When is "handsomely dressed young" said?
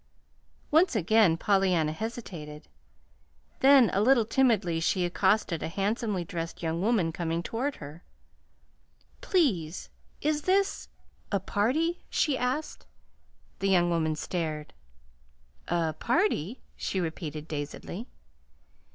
5.67-6.81